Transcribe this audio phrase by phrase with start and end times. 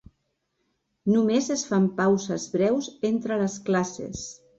[1.15, 4.25] Només es fan pauses breus entre les classes.